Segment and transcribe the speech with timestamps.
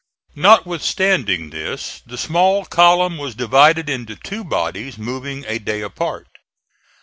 [0.35, 6.25] Notwithstanding this the small column was divided into two bodies, moving a day apart.